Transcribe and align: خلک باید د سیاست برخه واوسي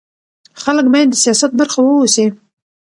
خلک 0.61 0.85
باید 0.93 1.09
د 1.11 1.15
سیاست 1.23 1.51
برخه 1.59 1.79
واوسي 1.81 2.25